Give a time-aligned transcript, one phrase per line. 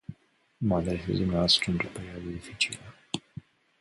[0.57, 2.79] Mă adresez dumneavoastră într-o perioadă dificilă.